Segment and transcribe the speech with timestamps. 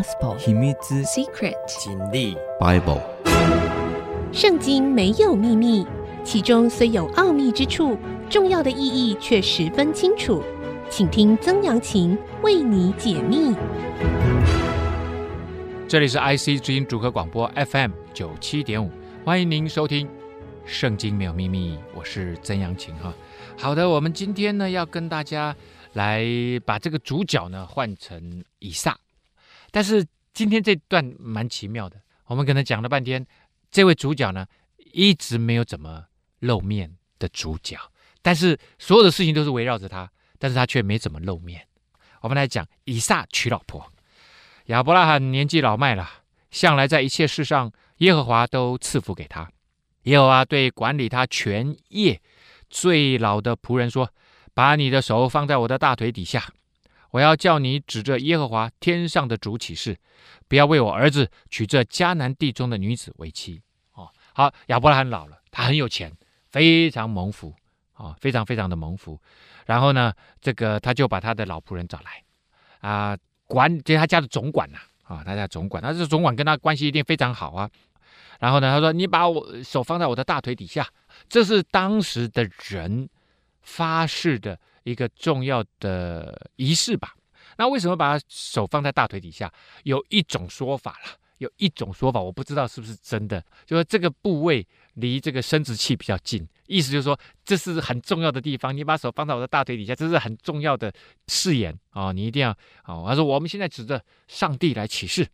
[0.00, 3.02] Gospel 秘密 Secret 真理 Bible
[4.32, 5.86] 圣经没有秘密，
[6.24, 7.98] 其中虽有奥秘之处，
[8.30, 10.42] 重要的意义却十分清楚。
[10.88, 13.54] 请听曾阳晴为你解密。
[15.86, 18.90] 这里是 IC 之音主客广播 FM 九七点五，
[19.22, 20.06] 欢迎您收听
[20.64, 23.12] 《圣经没有秘密》，我是曾阳晴哈。
[23.58, 25.54] 好的，我们今天呢要跟大家
[25.92, 26.24] 来
[26.64, 28.96] 把这个主角呢换成以撒。
[29.70, 33.26] 但是今天这段蛮奇妙的，我们可能讲了半天，
[33.70, 34.46] 这位主角呢
[34.92, 36.04] 一直没有怎么
[36.40, 37.78] 露面的主角，
[38.22, 41.66] 但是所有的事情都是围绕着他，但是他却没怎么露面。
[42.20, 43.92] 我们来讲以撒娶老婆，
[44.66, 46.08] 亚伯拉罕年纪老迈了，
[46.50, 49.50] 向来在一切事上耶和华都赐福给他。
[50.04, 52.20] 耶和华对管理他全业
[52.68, 54.10] 最老的仆人说
[54.54, 56.52] ：“把你的手放在我的大腿底下。”
[57.10, 59.96] 我要叫你指着耶和华天上的主起誓，
[60.48, 63.60] 不要为我儿子娶这迦南地中的女子为妻。
[63.94, 66.12] 哦，好，亚伯拉罕老了，他很有钱，
[66.48, 67.54] 非常蒙福
[67.94, 69.20] 啊，非常非常的蒙福。
[69.66, 72.22] 然后呢，这个他就把他的老仆人找来
[72.80, 77.70] 啊，管就他家的总管呐啊，他家总管，他这总管跟他关系一定非常好啊。
[78.38, 80.88] 然后呢，他说：“你把我手放在我的大腿底下。”
[81.28, 83.08] 这是当时的人
[83.60, 84.58] 发誓的。
[84.82, 87.14] 一个重要的仪式吧。
[87.56, 89.52] 那为什么把他手放在大腿底下？
[89.82, 98.74] 有一种说法了，有一种说法，我不知道是不是真的，就是这个部位离这个生殖器比较近，意思就是说这是很重要的地方。
[98.74, 100.92] 你把手放在我的大腿底下，这是很重要的
[101.28, 102.12] 誓言啊、哦！
[102.12, 103.04] 你一定要啊、哦！
[103.06, 105.26] 他说：“我们现在指着上帝来起誓，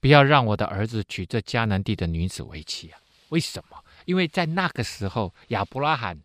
[0.00, 2.98] 不要让我的儿子娶这迦南地的女子为妻啊！
[3.30, 3.76] 为什么？
[4.06, 6.18] 因为在那个时候，亚伯拉罕。”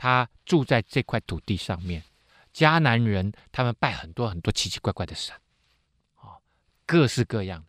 [0.00, 2.02] 他住在这块土地上面，
[2.54, 5.36] 迦南人他们拜很多很多奇奇怪怪的神，
[6.22, 6.40] 哦，
[6.86, 7.66] 各式各样的。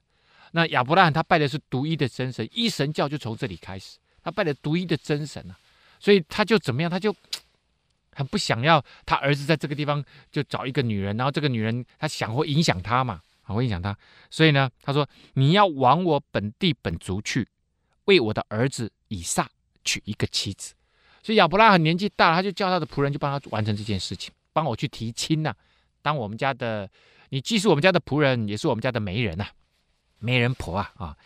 [0.54, 5.60] 那亚伯拉罕他拜的是独一的真神，一神教就从这里开始，他拜的独一的真神啊，
[6.00, 7.14] 所以他就怎么样，他就
[8.16, 10.02] 很不想要他儿子在这个地方
[10.32, 13.94] 就找一个女人，然后这个女人他想会影响他嘛，会影响他，
[14.30, 17.46] 所以呢，他说你要往我本地本族去，
[18.06, 19.50] 为我的儿子以撒
[19.84, 20.74] 娶一个妻子。
[21.24, 25.54] 所以亚伯拉罕年纪大了，他就叫他的仆人，就帮他完成这件事情，帮我去提亲呐、
[26.02, 26.90] 当我们家的，
[27.30, 29.46] 你既是我们家的仆人，也是我们家的媒人呐、
[30.18, 31.18] 媒人婆啊啊。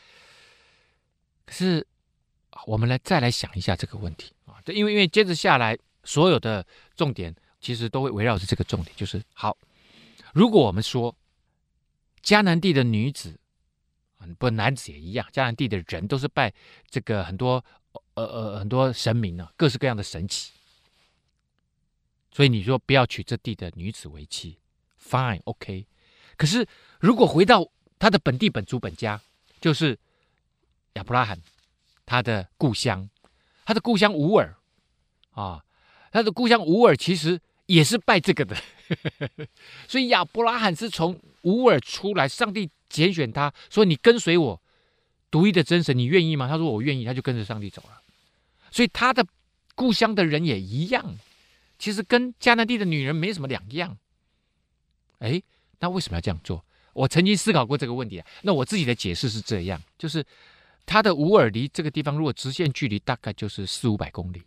[1.46, 1.86] 可是
[2.66, 6.66] 我们来再来想一下这个问题啊，这，因为因为接着下来所有的
[6.98, 9.58] 重点其实都会围绕着这个重点，就是好，
[10.34, 11.16] 如果我们说
[12.22, 13.40] 迦南地的女子，
[14.38, 16.52] 不男子也一样，迦南地的人都是拜
[16.90, 17.64] 这个很多。
[18.14, 20.52] 呃呃，很多神明啊，各式各样的神奇，
[22.32, 24.58] 所以你说不要娶这地的女子为妻
[25.02, 25.86] ，fine，OK。
[26.38, 26.68] 可是
[27.00, 27.68] 如果回到
[27.98, 29.22] 他的本地本族本家，
[29.62, 29.98] 就是
[30.94, 31.40] 亚伯拉罕
[32.06, 33.10] 他的故乡，
[33.66, 34.56] 他的故乡乌尔
[35.32, 35.64] 啊，
[36.12, 38.56] 他的故乡乌尔其实也是拜这个的，
[39.88, 44.62] 所以亚伯拉罕是从乌尔出来，上帝拣选他说：“你跟随我，
[45.36, 48.02] 独一的真神，你愿意吗？”他说：“我愿意。”他就跟着上帝走了。
[48.72, 49.28] 所以他的
[49.76, 51.18] 故乡的人也一样，
[51.78, 53.98] 其实跟迦南地的女人没什么两样。
[55.20, 55.42] 哎，
[55.80, 56.64] 那为什么要这样做？
[56.94, 58.26] 我曾经思考过这个问题啊。
[58.44, 60.26] 那我自己的解释是这样：就是
[60.86, 64.42] 他的乌尔离这个地方，如果直线距离大概就是四五百公里，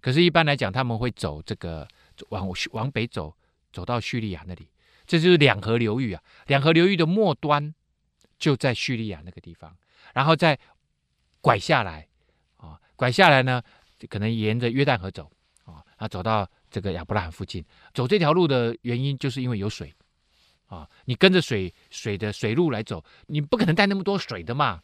[0.00, 1.86] 可是，一般来讲，他们会走这个
[2.30, 3.32] 往往北走，
[3.72, 4.66] 走到叙利亚那里，
[5.06, 6.22] 这就是两河流域啊。
[6.48, 7.74] 两河流域的末端
[8.38, 9.74] 就在叙利亚那个地方，
[10.12, 10.58] 然后再
[11.40, 12.06] 拐下来。
[12.56, 13.60] 啊拐下来呢，
[14.08, 15.28] 可能沿着约旦河走
[15.64, 17.62] 啊，啊，走到这个亚伯拉罕附近。
[17.92, 19.92] 走这条路的原因，就是因为有水
[20.66, 20.88] 啊。
[21.04, 24.80] 你跟着水水的水路来走，你不可能带那么多水的嘛。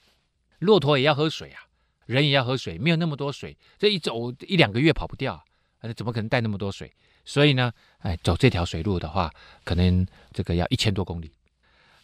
[0.58, 1.62] 骆驼也要喝水啊，
[2.06, 5.42] 人也要喝水，没有那么多水，这一走一两个月跑不掉，
[5.80, 6.92] 那怎么可能带那么多水？
[7.24, 9.32] 所以呢，哎，走这条水路的话，
[9.62, 11.32] 可能这个要一千多公里。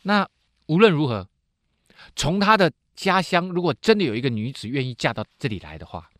[0.02, 0.26] 那
[0.66, 1.28] 无论如何，
[2.14, 2.72] 从他的。
[2.96, 6.10] 家乡如果真的有一个女子愿意嫁到这里来的话，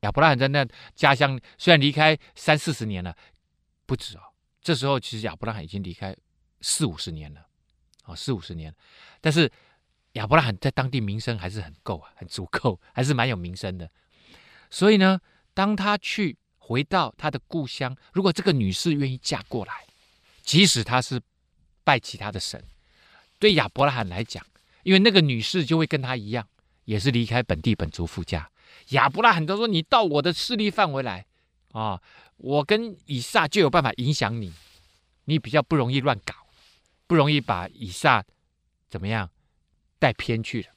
[0.00, 3.14] 亚伯拉罕在那家乡虽然离开三四十年了，
[3.84, 4.22] 不止哦。
[4.60, 6.16] 这时候其实亚伯拉罕已经离开
[6.60, 7.40] 四五十年了，
[8.04, 8.72] 啊、哦，四五十年。
[9.20, 9.50] 但是
[10.12, 13.90] 亚伯拉罕在当地名声还是很够啊，很足够， 还是蛮有名声的。
[14.70, 15.20] 所以呢，
[15.52, 19.84] 当他去回到他的故乡，如果这个女士愿意嫁过来，
[20.42, 21.20] 即使她是
[21.82, 22.64] 拜其他的神，
[23.40, 24.44] 对亚伯拉罕来讲。
[24.82, 26.46] 因为那个女士就会跟他一样，
[26.84, 28.50] 也是离开本地本族父家。
[28.90, 31.24] 亚伯拉罕都说：“你到我的势力范围来
[31.72, 32.00] 啊，
[32.36, 34.52] 我跟以撒就有办法影响你，
[35.26, 36.34] 你比较不容易乱搞，
[37.06, 38.24] 不容易把以撒
[38.88, 39.30] 怎么样
[39.98, 40.68] 带偏去了。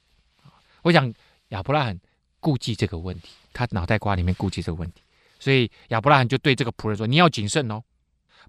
[0.82, 1.12] 我想
[1.48, 1.98] 亚伯拉罕
[2.38, 5.02] 顾忌这个问题，他脑袋瓜里面顾忌这个问题，
[5.40, 7.82] 所以亚伯拉罕就对这个仆人说：“你要谨慎哦，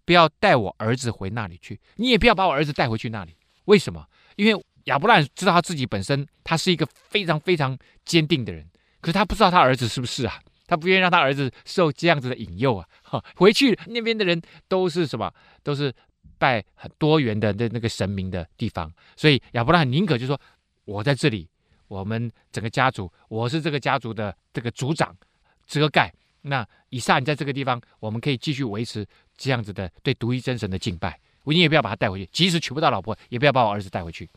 [0.05, 3.35] 不要带我儿子回那里去，你也不要把我儿子带回去那里。
[3.65, 4.07] 为什么？
[4.35, 8.67] 因为亚伯拉罕知道他自己本身他是一个非常非常坚定的人，
[8.99, 10.37] 可是他不知道他儿子是不是啊？
[10.65, 12.85] 他不愿意让他儿子受这样子的引诱啊！
[13.01, 15.33] 哈， 回去那边的人都是什么？
[15.63, 15.93] 都是。”
[16.39, 20.39] 拜很多元的那那个神明的地方，所以亚伯拉罕宁可就说
[20.85, 21.49] ：“我在这里，
[21.87, 25.17] 我们整个家族，我是这个家族的这个族长，
[25.65, 26.13] 遮盖。
[26.43, 29.03] 那以撒你在这个地方，我们可以继续维持
[29.35, 31.19] 这样子的对独一真神的敬拜。
[31.43, 34.29] 我你也不要把他带回去，即使娶不到老婆，也不要把我儿子带回去。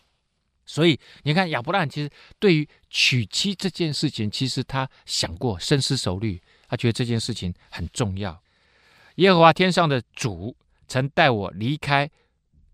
[0.73, 8.43] 所以你看，亚伯拉罕其实对于娶妻这件事情，其实他想过，深思熟虑，他觉得这件事情很重要。
[9.17, 10.57] 耶和华天上的主。
[10.93, 12.11] 曾带我离开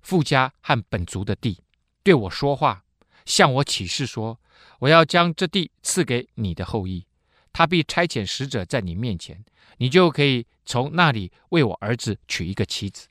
[0.01, 1.61] 父家和本族的地，
[2.03, 2.83] 对我说话，
[3.27, 4.41] 向我起誓说
[4.81, 7.05] ：“我要将这地赐给你的后裔，
[7.53, 9.45] 他必差遣使者在你面前，
[9.77, 13.07] 你就可以从那里为我儿子娶一个妻子。”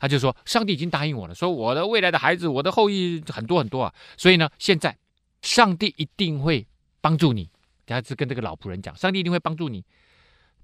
[0.00, 4.96] 他就说：“上帝已经答应我了，说我的未来的孩子，我的后裔很多很多啊，所以呢，现在
[5.42, 6.66] 上帝一定会
[7.00, 7.48] 帮助你。”
[7.86, 9.84] 他是跟这个老仆人讲：“上帝一定会帮助你，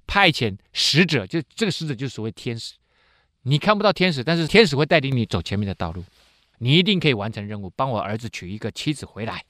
[0.07, 2.75] 派遣使者，就这个使者就是所谓天使。”
[3.43, 6.05] 你看不到天使，但是天使会带领你走前面的道路，
[6.59, 9.45] 你一定可以完成任务，帮我儿子娶一个妻子回来。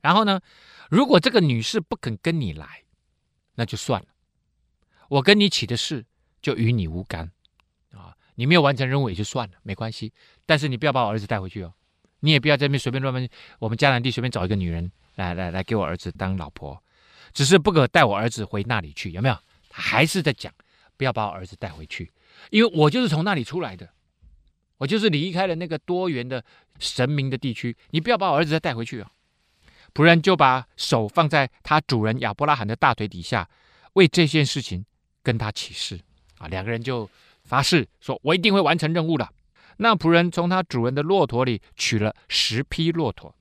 [0.00, 0.40] 然后呢，
[0.88, 2.84] 如果这个女士不肯跟你来，
[3.56, 4.06] 那就算了，
[5.08, 6.06] 我跟你起的誓
[6.40, 7.32] 就与你无干。
[8.38, 10.12] 你没有完成任务也就算了，没关系。
[10.46, 11.74] 但是你不要把我儿子带回去哦，
[12.20, 16.80] 你也不要在那边随便乱问，我们迦南地随便找一个女人来来来给我儿子当老婆，
[17.32, 19.36] 只是不可带我儿子回那里去，有没有？
[19.68, 20.54] 他还是在讲，
[20.96, 22.08] 不要把我儿子带回去。
[22.50, 23.88] 因为我就是从那里出来的，
[24.76, 26.44] 我就是离开了那个多元的
[26.78, 27.76] 神明的地区。
[27.90, 29.10] 你不要把我儿子再带回去哦！
[29.92, 33.48] 仆人就把手放在他主人亚伯拉罕的大腿底下，
[33.94, 34.86] 为这件事情
[35.24, 35.98] 跟他起誓
[36.38, 36.46] 啊。
[36.46, 37.10] 两个人就
[37.48, 39.28] 发誓说：“我一定会完成任务的。”
[39.78, 43.34] 那仆人从他主人的骆驼里取了十匹骆驼，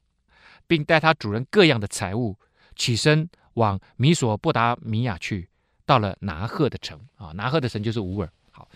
[0.65, 2.37] 并带他主人各样的财物，
[2.75, 5.49] 起身往米索不达米亚去，
[5.85, 7.31] 到了拿赫的城啊。
[7.33, 8.31] 拿赫的城就是乌尔。
[8.51, 8.67] 好，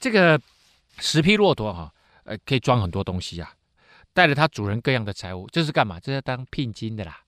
[0.00, 0.40] 这个
[0.98, 1.92] 十匹骆驼哈，
[2.24, 3.52] 呃，可以装很多东西啊。
[4.14, 6.00] 带着他主人各样的财物，这是干嘛？
[6.00, 7.20] 这是当聘金的啦。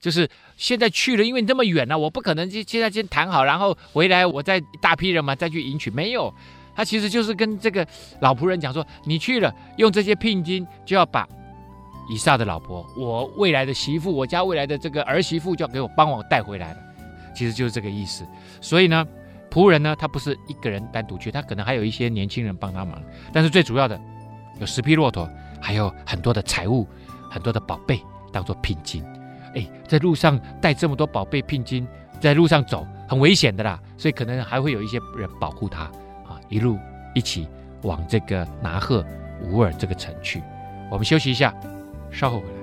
[0.00, 5.90] 就是现在去了，因为你这么远呢、啊，我不可能就现在先谈好，然后回来我再大批人嘛再去迎娶。
[5.90, 6.34] 没有，
[6.80, 7.86] 他其实就是跟这个
[8.20, 11.28] 老仆人讲说，你去了，用这些聘金就要把
[12.08, 16.78] 以撒的老婆，我未来的媳妇，我家未来的这个儿媳妇，就要给我帮我带回来了。
[17.34, 18.26] 其实就是这个意思。
[18.62, 19.06] 所以呢。
[19.52, 23.02] 仆人呢，他不是一个人单独去，他可能还有一些年轻人帮他忙。
[23.32, 24.00] 但是最主要的，
[24.60, 25.28] 有十匹骆驼，
[25.60, 26.86] 还有很多的财物，
[27.28, 28.00] 很多的宝贝
[28.32, 29.02] 当做聘金。
[29.56, 31.84] 哎，在路上带这么多宝贝聘金，
[32.20, 35.90] 在路上走很危险的啦，所以可能还会有一些人保护他，
[36.50, 36.78] 一路
[37.14, 37.48] 一起
[37.82, 39.02] 往这个拿赫
[39.50, 40.42] 乌尔这个城去。
[40.90, 41.54] 我们休息一下，
[42.10, 42.59] 稍后回来。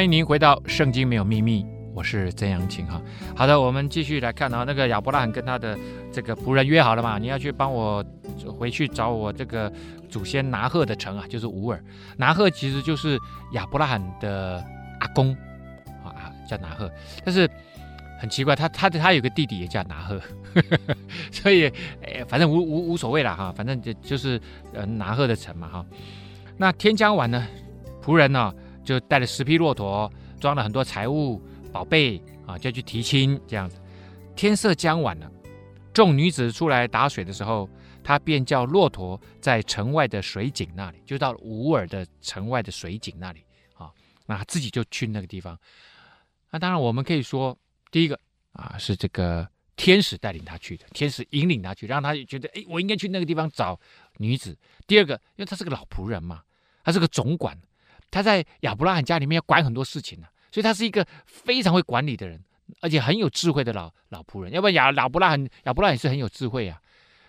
[0.00, 2.98] 欢迎您回到《圣经没有秘密》，我是曾阳晴哈。
[3.36, 5.78] 好的，我们继续来看啊，那个亚伯拉罕跟他的
[6.10, 8.02] 这个仆人约好了嘛，你要去帮我
[8.58, 9.70] 回去找我这个
[10.08, 11.84] 祖先拿鹤的城啊，就是乌尔。
[12.16, 13.18] 拿鹤其实就是
[13.52, 14.64] 亚伯拉罕的
[15.00, 15.36] 阿公
[16.02, 16.90] 啊，叫拿鹤。
[17.22, 17.46] 但是
[18.18, 20.18] 很奇怪，他他他有个弟弟也叫拿鹤，
[21.30, 24.40] 所以哎，反正无无无所谓了哈，反正就就是
[24.72, 25.84] 呃拿鹤的城嘛哈。
[26.56, 27.46] 那天将晚呢，
[28.02, 28.50] 仆人呢，
[28.90, 33.80] 就带了十匹骆驼，装了很多财物、宝贝啊，就去提亲这样子。
[34.34, 35.30] 天色将晚了，
[35.94, 37.70] 众女子出来打水的时候，
[38.02, 43.44] 他便叫骆驼在城外的水井那里，就到了乌尔的城外的水井那里
[43.74, 43.92] 啊。
[44.26, 45.56] 那他自己就去那个地方。
[46.50, 47.56] 那当然，我们可以说，
[47.92, 48.18] 第一个
[48.54, 53.78] 啊是这个天使带领他去的，天使引领他去，让他觉得，哎，我应该去那个地方找
[54.16, 54.58] 女子。
[54.88, 56.42] 第二个，因为他是个老仆人嘛，
[56.82, 57.56] 他是个总管，
[58.10, 62.42] 他在亚伯拉罕家里面要管很多事情呢、啊，所以他是一个非常会管理的人，
[62.80, 64.52] 而且很有智慧的老老仆人。
[64.52, 66.80] 要不然亚亚伯拉罕亚伯拉罕也是很有智慧啊，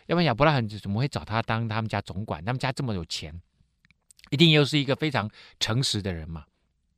[0.08, 2.44] 要不然亚伯拉罕怎么会找他当他们家总管？
[2.44, 3.40] 他们家这么有钱，
[4.30, 6.46] 一定又是一个非常诚实的人嘛。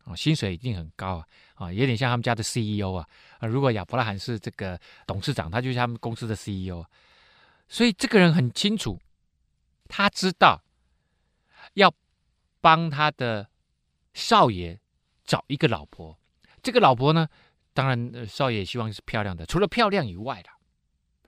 [0.06, 1.28] 啊，薪水一定很高啊！
[1.56, 3.08] 啊，有点像他们家的 CEO 啊。
[3.40, 6.86] 啊，如果亚伯拉罕是这个董事长，他就是他们公司的 CEO。
[7.70, 9.00] 所以这个人很清楚，
[9.88, 10.62] 他知道
[11.76, 11.90] 要
[12.60, 13.48] 帮他的
[14.14, 14.80] 少爷
[15.26, 16.18] 找一个老婆。
[16.62, 17.28] 这个老婆呢，
[17.74, 19.46] 当然少爷希望是漂亮的。
[19.46, 20.50] 除了漂亮以外的，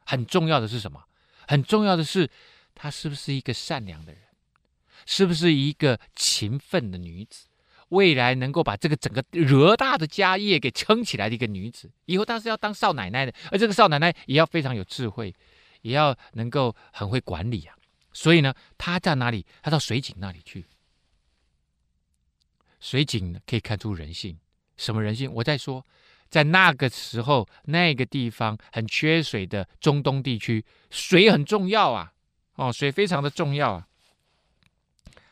[0.05, 1.03] 很重要的是什么？
[1.47, 2.29] 很重要的是，
[2.73, 4.21] 她是不是一个善良的人？
[5.05, 7.47] 是不是一个勤奋的女子？
[7.89, 15.33] 未来能够把这个整个偌大的家业给撑起来的一个女子，以后她是要当少奶奶的，而这个少奶奶也要非常有智慧，
[15.81, 17.75] 也要能够很会管理啊。
[18.11, 19.45] 所以呢，她在哪里？
[19.61, 20.65] 她到水井那里去。
[22.85, 24.37] 水井可以看出人性，
[24.77, 25.33] 什么人性？
[25.33, 25.83] 我在说，
[26.29, 32.13] 在那个时候，那个地方很缺水的中东地区，水很重要啊，
[32.57, 33.87] 哦，水非常的重要啊。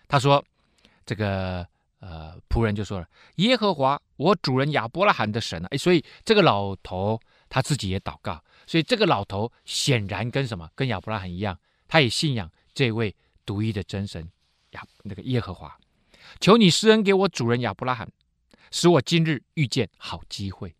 [0.08, 0.44] 他说，
[1.06, 1.68] 这个。
[2.06, 3.08] 呃，仆人就说了
[3.40, 7.18] ：“耶和华，我主人亚伯拉罕的神啊！”哎，所以这个老头
[7.48, 10.70] 他自己也祷告，所以这个老头显然跟什么？
[10.76, 11.58] 跟亚伯拉罕一样，
[11.88, 14.30] 他也信仰这位独一的真神
[14.72, 15.80] 亚那个耶和华。
[16.40, 18.10] 求你施恩给我主人亚伯拉罕，
[18.72, 20.76] 使我今日遇见好机会。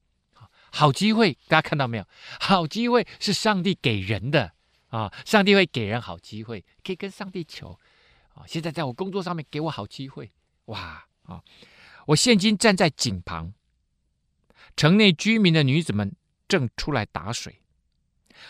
[0.76, 2.08] 好机会，大家看到没有？
[2.40, 4.54] 好机会是上帝给人的
[4.88, 5.14] 啊！
[5.24, 7.80] 上帝会给人好机会，可以跟上帝求
[8.34, 8.42] 啊！
[8.48, 10.32] 现在在我工作上面给我好机会，
[10.66, 11.06] 哇！
[11.24, 11.44] 啊！
[12.08, 13.54] 我现今站在井旁，
[14.76, 16.16] 城内居民的女子们
[16.48, 17.62] 正出来打水。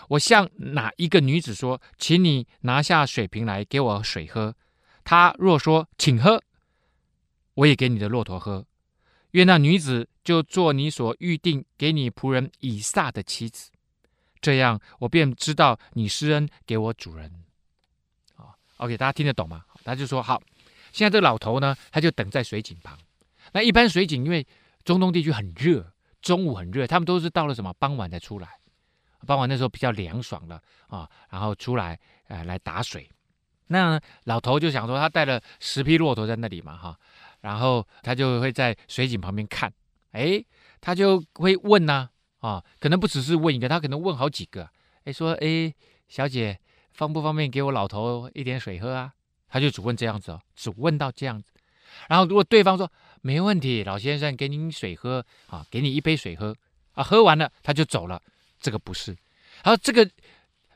[0.08, 4.56] 我向哪一个女子说：“请你拿下水瓶来给我水喝。”
[5.04, 6.42] 她若说：“请喝。”
[7.56, 8.66] 我也给你的骆驼喝。
[9.32, 13.72] 愿那女子就做你所预定给你仆人以撒的妻子。
[14.40, 17.32] 这样，我便知道你施恩给我主人。
[18.36, 19.64] 啊，OK，大家听得懂吗？
[19.84, 20.42] 他就说好。
[20.92, 22.98] 现在这老头呢，他就等在水井旁。
[23.52, 24.46] 那一般水井，因为
[24.84, 25.92] 中东地区很热，
[26.22, 28.50] 中午很热，他们都是到了什么傍晚才出来。
[29.26, 33.10] 傍晚那时候比较凉爽了啊，然后出来呃来打水。
[33.68, 37.00] 那老头就想说，他带了十匹骆驼在那里嘛哈，
[37.44, 39.72] 然后他就会在水井旁边看，
[40.12, 40.42] 哎，
[40.80, 42.08] 他就会问呐
[42.40, 44.70] 啊，可能不只是问一个，他可能问好几个，
[45.04, 45.74] 哎说哎
[46.08, 46.58] 小姐
[46.94, 49.12] 方不方便给我老头一点水喝啊？
[49.50, 51.52] 他就只问这样子哦，只问到这样子，
[52.08, 52.90] 然后如果对方说
[53.22, 56.56] 没问题，老先生给你水喝啊，给你一杯水喝
[56.94, 58.22] 啊，喝完了他就走了，
[58.62, 59.12] 这个不是。
[59.64, 60.10] 然后这个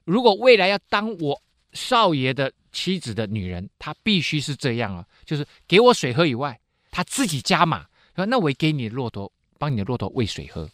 [0.04, 6.60] 如果未来要当我少爷的妻子的女人，她必须是这样啊，就是给我水喝以外，
[6.91, 10.69] 她自己加码说，那我给你的骆驼，帮你的骆驼喂水喝。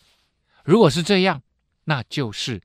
[0.66, 1.42] 如果是这样，
[1.86, 2.62] 那就是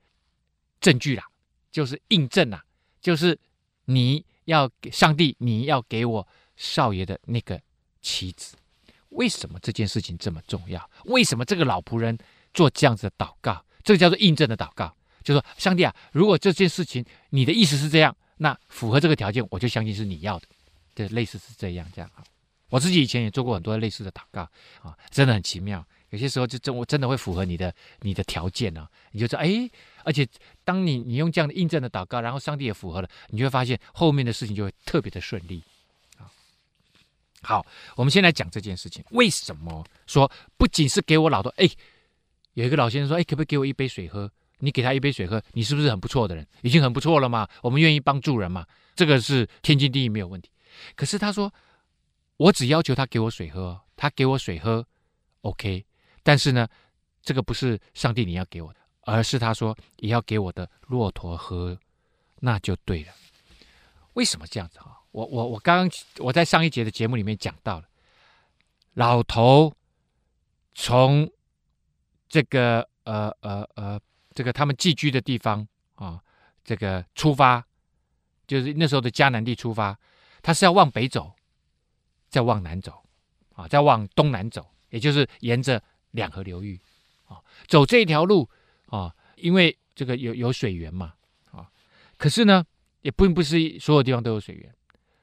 [0.81, 1.25] 证据啦，
[1.71, 2.65] 就是印证啦，
[3.01, 3.39] 就是
[3.85, 4.25] 你。
[4.49, 6.27] 要给上帝，你要给我
[6.57, 7.61] 少爷的那个
[8.01, 8.57] 妻子。
[9.11, 10.91] 为什么这件事情这么重要？
[11.05, 12.17] 为什么这个老仆人
[12.55, 13.63] 做这样子的祷告？
[13.85, 20.47] 这个叫做印证的祷告，就说上帝啊，如果这件事情你的意思是这样，那符合这个条件，我就相信是你要的。
[20.95, 22.25] 对，类似是这样这样啊。
[22.71, 24.43] 我自己以前也做过很多类似的祷告
[24.83, 25.85] 啊，真的很奇妙。
[26.11, 29.69] 有些时候就真我真的会符合你的你的条件呢、啊，你就说哎。
[30.05, 30.27] 而且，
[30.65, 35.63] 当你你用这样的印证的祷告，然后上帝也符合了，你就会发现后面的事情就会特别的顺利。
[37.43, 39.05] 好，我们先来讲这件事情。
[39.11, 41.51] 为什么说不仅是给我老头？
[41.59, 41.69] 哎，
[42.55, 44.33] 有一个老先生说，哎，可不可以给我一杯水喝？
[44.59, 46.47] 你给他一杯水喝，你是不是很不错的人？
[46.63, 47.49] 已经很不错了嘛。
[47.63, 50.51] 我们愿意帮助人嘛，这个是天经地义，没有问题。
[50.95, 51.53] 可是他说，
[52.37, 54.87] 我只要求他给我水喝，他给我水喝
[55.43, 55.85] ，OK。
[56.23, 56.69] 但是呢，
[57.23, 58.79] 这个不是上帝你要给我的。
[59.03, 61.79] 而是他说也要给我的骆驼喝，
[62.41, 63.13] 那就对了。
[64.13, 64.99] 为什么这样子啊？
[65.13, 67.89] 我我我刚刚我在上一节的节目里面讲到了，
[68.93, 69.73] 老头
[70.75, 71.31] 从
[72.29, 73.99] 这个呃呃呃
[74.39, 75.67] 这个他们寄居的地方
[75.97, 76.23] 啊，
[76.63, 77.67] 这个出发，
[78.47, 79.99] 就是那时候的迦南地出发，
[80.43, 81.35] 他是要往北走，
[82.29, 83.03] 再往南走
[83.55, 86.81] 啊，再往东南走，也就是沿着两河流域
[87.27, 88.49] 啊，走这一条路。
[88.87, 91.15] 啊，因为这个有有水源嘛，
[91.51, 91.69] 啊，
[92.17, 92.65] 可是呢，
[93.01, 94.73] 也并不是所有地方都有水源，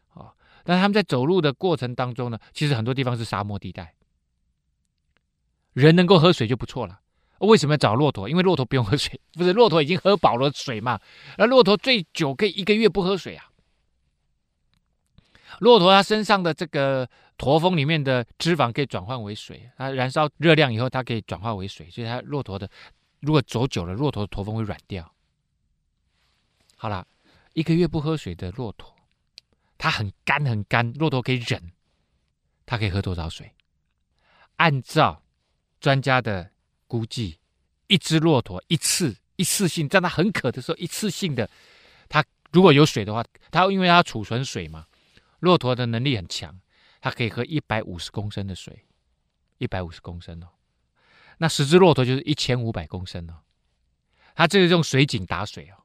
[0.10, 3.96] 啊，但他们在走路的过程当中呢，其实很多地方是沙漠地带，
[5.72, 7.00] 人能够喝水就不错了。
[7.40, 8.30] 为什么要找骆驼？
[8.30, 11.00] 因为骆驼不用喝水， 不是骆驼已经喝饱了水嘛？
[11.38, 13.50] 而骆驼最久可以一个月不喝水啊。
[15.60, 22.70] 骆驼它身上的这个驼峰里面的脂肪可以转换为水，它燃烧热量以后，它可以转化为水，所以它骆驼的
[23.22, 25.14] 如果走久了，骆驼的驼峰会软掉。
[26.76, 27.08] 好了，
[27.54, 28.94] 一个月不喝水的骆驼，
[29.78, 31.72] 它很干很干，骆驼可以忍，
[32.66, 33.54] 它可以喝多少水？
[34.58, 35.24] 按照
[35.80, 36.52] 专家的
[36.88, 37.38] 估计，
[37.88, 41.50] 一只骆驼一次一次性，在它很渴的时候，一次性的，
[42.08, 44.86] 它如果有水的话，它因为它储存水嘛。
[45.40, 46.60] 骆驼的能力很强，
[47.02, 48.86] 它可以喝一百五十公升的水，
[49.58, 50.48] 一百五十公升哦。
[51.38, 53.34] 那十只骆驼就是一千五百公升哦。
[54.34, 55.84] 它这个用水井打水哦，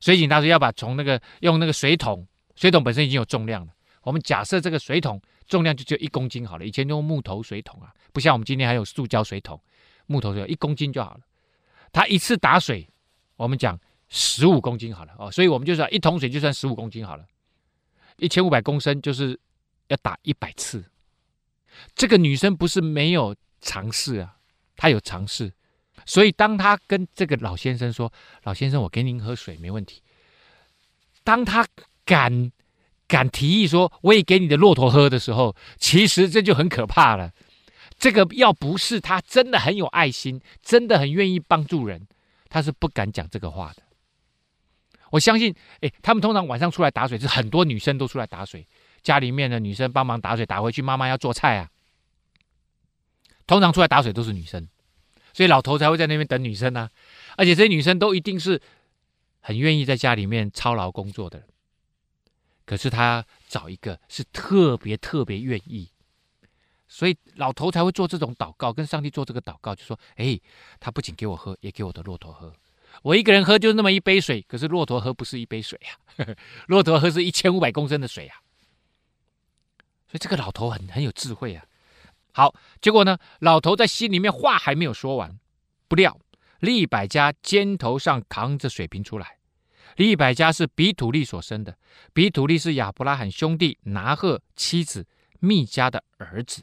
[0.00, 2.26] 水井打水要把从那个用那个水桶，
[2.56, 3.72] 水桶本身已经有重量了。
[4.02, 6.64] 我们假设这个水桶重量就只有一公斤好了。
[6.64, 9.60] 以前用木头水桶啊，不像我们今天还有塑胶水桶，
[10.06, 11.20] 木头水一公斤就好了。
[11.92, 12.88] 它一次打水，
[13.36, 17.24] 我们讲十五公斤好了哦，所以我们就算一桶水就算十五公斤好了。
[18.18, 19.38] 一千五百公升就是
[19.88, 20.84] 要打一百次。
[21.94, 24.36] 这个女生不是没有尝试啊，
[24.76, 25.52] 她有尝试。
[26.04, 28.12] 所以当她跟这个老先生说
[28.44, 30.02] ：“老先生，我给您喝水没问题。”
[31.24, 31.66] 当她
[32.04, 32.52] 敢
[33.08, 37.32] 敢提议说：“我也给你的骆驼喝”的时候，其实这就很可怕了。
[37.98, 42.06] 这个要不是他真的很有爱心，真的很愿意帮助人，
[42.48, 43.82] 他是不敢讲这个话的。
[45.10, 48.66] 我相信，哎，他们通常晚上出来打水，是很多女生都出来打水，
[49.02, 51.70] 家里面的女生帮忙打水，打回去妈妈要做菜啊。
[53.46, 54.68] 通常出来打水都是女生，
[55.32, 56.90] 所以老头才会在那边等女生啊。
[57.36, 58.60] 而且这些女生都一定是
[59.40, 61.48] 很愿意在家里面操劳工作的人。
[62.64, 65.88] 可是他找一个是特别特别愿意，
[66.96, 70.40] 所以老头才会做这种祷告，跟上帝做这个祷告，就说：哎，
[70.80, 72.50] 他不仅给我喝，也给我的骆驼喝。
[73.02, 76.34] 我一个人喝就那么一杯水，可是骆驼喝不是一杯水呀，
[76.68, 78.36] 骆驼喝是一千五百公升的水呀。
[80.08, 81.66] 所以这个老头很很有智慧啊。
[82.32, 85.38] 好，结果呢，老头在心里面话还没有说完，
[85.88, 86.18] 不料
[86.60, 89.36] 利百加肩头上扛着水瓶出来。
[89.96, 91.76] 利百加是比土利所生的，
[92.14, 95.06] 比土利是亚伯拉罕兄弟拿鹤妻子
[95.40, 96.62] 密迦的儿子。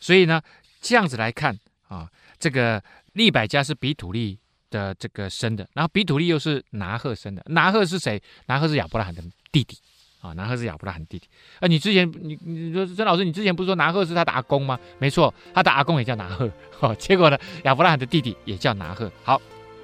[0.00, 0.42] 所以呢，
[0.80, 2.82] 这样子来看啊，这个
[3.12, 4.38] 利百加是比土利。
[4.70, 7.42] 的这个生的，然后比土利又是拿鹤生的。
[7.48, 8.22] 拿鹤是谁？
[8.46, 9.76] 拿鹤是亚伯拉罕的弟弟
[10.20, 10.32] 啊。
[10.34, 11.26] 拿鹤是亚伯拉罕弟弟。
[11.58, 14.78] 啊，你之前你你说曾老师，你之前不是说拿鹤是他的阿公吗？
[15.00, 16.48] 没错，他的阿公也叫拿鹤。
[16.78, 19.10] 哦，结果呢，亚伯拉罕的弟弟也叫拿鹤。
[19.24, 19.42] 好，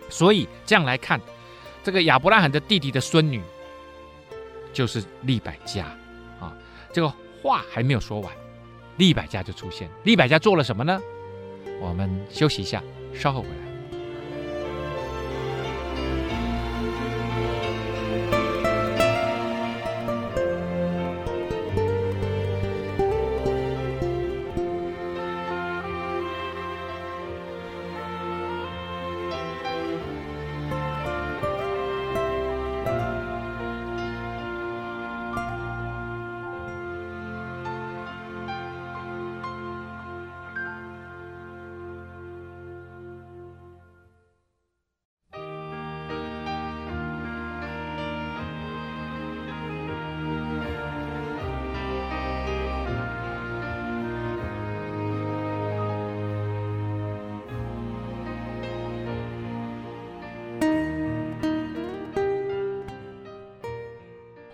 [0.09, 1.21] 所以这样来看，
[1.83, 3.43] 这个亚伯拉罕的弟弟的孙女
[4.73, 5.87] 就是利百加
[6.39, 6.57] 啊。
[6.93, 8.33] 这个话还没有说完，
[8.97, 9.89] 利百家就出现。
[10.05, 11.01] 利百家做了什么呢？
[11.81, 12.83] 我们休息一下，
[13.13, 13.66] 稍后回来。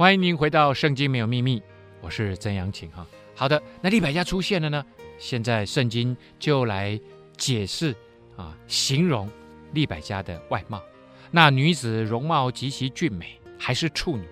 [0.03, 1.61] 欢迎您回到《圣经没有秘密》，
[2.01, 3.07] 我是曾阳晴哈。
[3.37, 4.85] 好的，那利百加出现了呢，
[5.17, 7.01] 现在圣经就来
[7.37, 7.95] 解释
[8.37, 9.31] 啊，形容
[9.73, 10.83] 利百加的外貌。
[11.31, 14.27] 那女子容貌极其俊美，还是处女，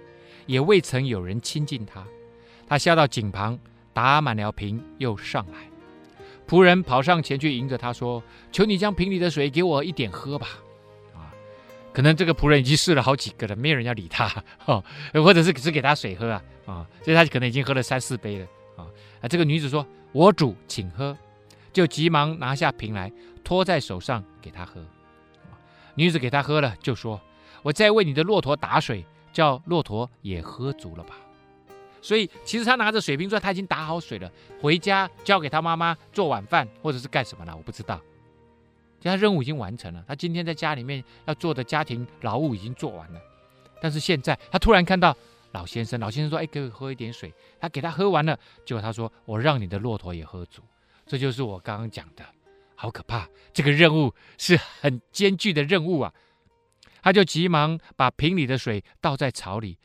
[0.47, 2.05] 也未曾有人亲近她。
[2.67, 3.57] 她下到井旁，
[3.93, 5.71] 打满了瓶，又上来。
[6.49, 10.49] 仆人跑上前去迎着她说：“求你将瓶里的水给我一点喝吧。”
[11.93, 14.31] 可能这个仆人已经试了好几个了，没有人要理他，
[14.67, 14.83] 哦，
[15.15, 18.87] 或者是只给他水喝啊，啊，所以他可能已经喝了三四杯了，啊，
[19.21, 21.17] 啊，这个女子说：“我主，请喝。”
[21.73, 23.13] 就急忙拿下瓶来，
[23.45, 24.85] 托在手上给他喝。
[25.95, 27.21] 女子给他喝了，就说
[27.63, 31.15] ：“我再为你的骆驼打水，叫骆驼也喝足了吧。”
[32.03, 34.29] 所以其实他拿着水瓶说他已经打好水了，
[34.61, 38.01] 回家交给他妈妈做晚饭，或者是干什么了，我不知道。
[39.05, 43.21] 他任务已经完成了，他今天在家里面要做的家庭劳务已经做完了，
[43.81, 45.17] 但是现在他突然看到
[45.53, 50.63] 老先生，老先生说：“哎，给我喝一点水。”他给他喝完了，结果他说：“我让你的骆驼也喝足。”
[51.07, 52.25] 这就是我刚刚讲的
[52.77, 56.15] 好可怕，这个任务是很艰巨的任务啊！
[57.03, 59.77] 他就急忙把瓶里的水倒在槽里。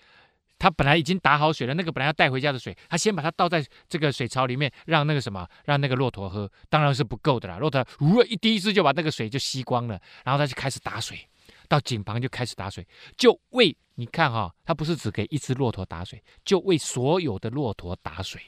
[0.57, 7.57] 他本来已经打好水了，那个本来要带回家的水，他先把它倒在这个水槽里面，让那个什么，让那个骆驼喝，当然是不够的啦。
[7.57, 11.27] 骆驼呜一滴一滴就把那个水就吸光了，然后他就开始打水，
[11.67, 12.87] 到井旁就开始打水，
[13.17, 18.41] 就为你看哈、他不是只给一只骆驼打水，就为所有的骆驼打水，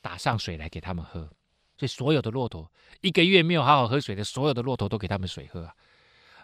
[0.00, 1.20] 打上水来给他们喝。
[1.76, 2.68] 所以所有的骆驼
[3.02, 5.72] 一个月没有好好喝水的，所有的骆驼都给他们水喝啊。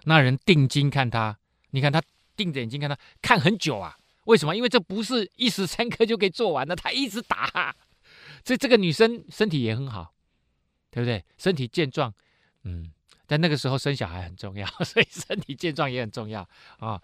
[0.05, 1.37] 那人定睛看他，
[1.71, 2.01] 你看他
[2.37, 3.97] 定着眼睛看他，看很久啊。
[4.25, 4.55] 为什么？
[4.57, 7.75] 因为这不是一时三刻就可以做完的，他一直打啊。
[8.43, 10.15] 这这个女生身体也很好，
[10.91, 11.25] 对不对？
[11.39, 12.13] 身体健壮，
[12.63, 12.91] 嗯。
[13.27, 16.47] 但那个时候生小孩很重要， 所以身体健壮也很重要
[16.79, 17.01] 啊、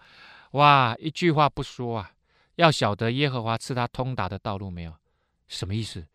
[0.51, 2.11] 哇，一句话不说啊，
[2.57, 4.95] 要晓得耶和华赐他通达的道路没有？
[5.47, 6.05] 什么意思？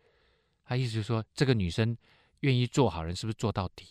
[0.63, 1.95] 他意思就是说，这个女生
[2.39, 3.85] 愿意做好人，是不是做到底？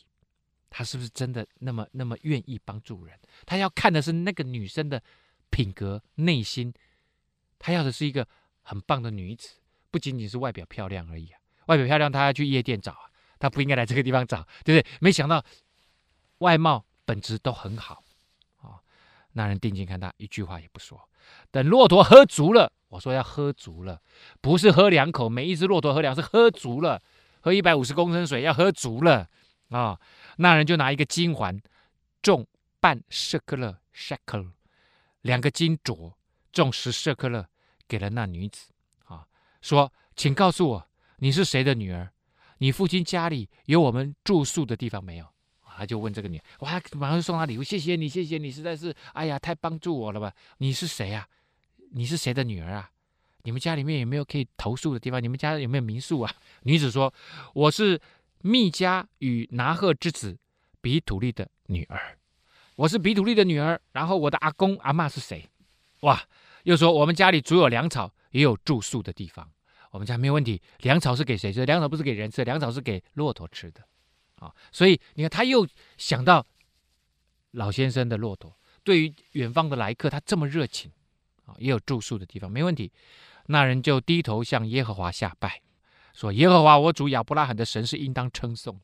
[0.71, 3.15] 她是不是真的那么那么愿意帮助人？
[3.45, 5.03] 他要看的是那个女生的
[5.51, 6.73] 品格、内心。
[7.67, 8.25] 他要的是一个
[8.63, 9.57] 很棒的女子，
[9.91, 11.41] 不仅仅是外表漂亮而已啊！
[11.67, 14.99] 外表漂亮，他要去夜店找啊，他不应该来这个地方找，对不对？
[15.01, 15.45] 没想到
[16.39, 18.05] 外貌本质都很好
[18.61, 18.79] 啊！
[19.33, 21.09] 那人定睛看他，一句话也不说。
[21.51, 24.01] 等骆驼喝足了，我说要喝足了，
[24.41, 27.03] 不是喝两口，每一只骆驼喝两，是喝足了，
[27.41, 29.29] 喝一百五十公升水要喝足了
[29.71, 30.01] 啊！
[30.37, 31.61] 那人就拿一个金环，
[32.23, 32.47] 重
[32.79, 34.53] 半舍克勒 shekel，
[35.23, 36.13] 两个金镯。
[36.53, 37.47] 重十舍克勒
[37.89, 38.71] 给了那女子，
[39.05, 39.27] 啊，
[39.63, 42.11] 说：“请告诉我，你是谁的女儿？
[42.59, 45.27] 你父亲家里有我们住宿的地方没有？”
[45.79, 50.33] 他就问这个女儿，哇，马上送她礼物，谢谢你，谢谢你，实在是，哎呀，太帮助我了吧？
[50.57, 51.29] 你是谁啊？
[51.93, 52.91] 你是谁的女儿啊？
[53.43, 55.23] 你们家里面有没有可以投宿的地方？
[55.23, 56.35] 你们家有没有民宿啊？
[56.65, 57.13] 女子说
[57.53, 58.01] ：“我是
[58.41, 60.39] 密家与拿鹤之子
[60.81, 62.17] 比土利的女儿，
[62.77, 63.79] 我是比土利的女儿。
[63.93, 65.47] 然后我的阿公阿嬷是谁？
[66.01, 66.21] 哇！”
[66.67, 69.49] 又说我们家里足有粮草，也有住宿的地方。
[69.93, 70.61] 我们家没有问题。
[70.81, 71.65] 粮草是给谁吃？
[71.65, 73.81] 粮草不是给人吃的，粮草是给骆驼吃的。
[74.41, 75.65] 啊，所以你看，他又
[75.97, 76.45] 想到
[77.53, 80.91] 老先生的骆驼，对于远方的来客，他这么热情，
[81.45, 82.93] 啊，也有住宿的地方，没问题。
[83.47, 85.63] 那人就低头向耶和华下拜，
[86.15, 88.81] 说：“耶和华我主亚伯拉罕的神是应当称颂。”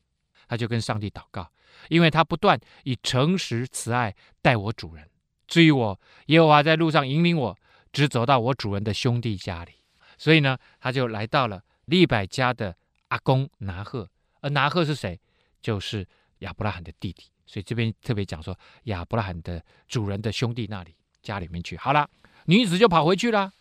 [0.47, 1.51] 他就跟上帝祷告，
[1.89, 5.09] 因为他不断以诚实慈爱待我主人。
[5.47, 7.57] 至于我，耶和华在路上引领我。
[7.93, 9.71] 只走到我主人的兄弟家里，
[10.17, 12.75] 所以呢，他就来到了利百加的
[13.09, 14.09] 阿公拿鹤，
[14.41, 15.17] 而拿鹤是谁？
[15.61, 16.05] 就是
[16.39, 17.25] 亚伯拉罕的弟弟。
[17.45, 21.77] 所以这边特别讲说，亚伯拉罕的主人的兄弟那里家里面去。
[21.77, 22.09] 好了，
[22.45, 23.53] 女子就跑回去了，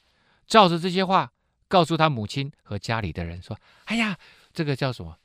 [0.46, 1.30] 照着这些话
[1.68, 4.16] 告诉他母亲和家里的人说：“哎呀，
[4.54, 5.18] 这个叫什么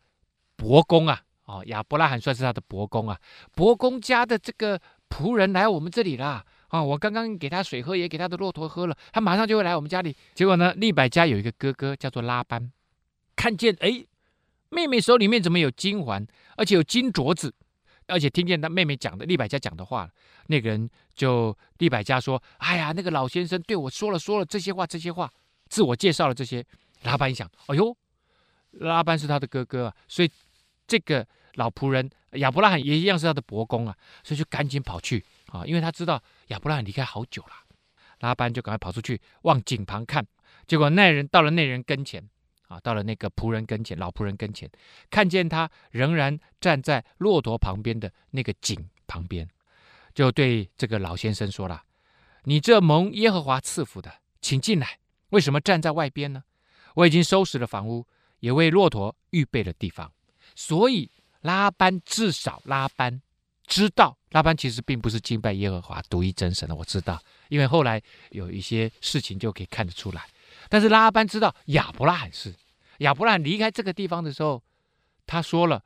[0.57, 1.21] 伯公啊？
[1.45, 3.17] 哦，亚伯拉罕算是他的伯公啊，
[3.55, 6.83] 伯公家的这个仆人来我们这里啦。”啊、哦！
[6.83, 10.15] 我刚刚给他水喝，也给他的骆驼喝了，他马上就会来我们家里。
[10.35, 12.71] 结果呢，利百加有一个哥哥叫做拉班，
[13.37, 14.05] 看见哎，
[14.69, 16.27] 妹妹手里面怎么有金环，
[16.57, 17.53] 而且有金镯子，
[18.07, 20.09] 而且听见他妹妹讲的利百加讲的话，
[20.47, 25.31] 那个人就利百加说：“哎呀，那个老先生对我说了说了这些话，这些话，
[25.69, 26.65] 自我介绍了这些。”
[27.03, 27.95] 拉班一想：“哎呦，
[28.71, 30.29] 拉班是他的哥哥啊，所以
[30.85, 37.51] 这个老仆人亚伯拉罕也一样是他的伯公啊，所以就赶紧跑去。”啊，因为他知道亚伯拉罕离开好久了，
[38.19, 40.25] 拉班就赶快跑出去往井旁看，
[40.65, 42.27] 结果那人到了那人跟前，
[42.67, 44.69] 啊，到了那个仆人跟前，老仆人跟前，
[45.09, 49.47] 看见他仍然站在骆驼旁边的那个井旁边，
[50.13, 51.83] 就对这个老先生说了
[52.43, 54.99] ：“你这蒙耶和华赐福的，请进来。
[55.29, 56.43] 为什么站在外边呢？
[56.95, 58.05] 我已经收拾了房屋，
[58.39, 60.11] 也为骆驼预备了地方。
[60.55, 63.21] 所以拉班至少拉班。”
[63.67, 68.01] 知道拉班其实并不是敬拜耶和华独一真神的，我知道，因为后来
[68.31, 70.25] 有一些事情就可以看得出来。
[70.69, 72.55] 但是拉班知道亚伯拉罕是
[72.99, 74.63] 亚伯拉罕离开这个地方的时候，
[75.25, 75.83] 他说了